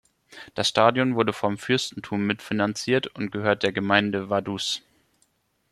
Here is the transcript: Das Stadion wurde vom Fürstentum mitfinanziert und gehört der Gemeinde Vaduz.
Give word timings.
Das 0.55 0.67
Stadion 0.67 1.13
wurde 1.13 1.31
vom 1.31 1.59
Fürstentum 1.59 2.25
mitfinanziert 2.25 3.05
und 3.05 3.31
gehört 3.31 3.61
der 3.61 3.71
Gemeinde 3.71 4.31
Vaduz. 4.31 4.81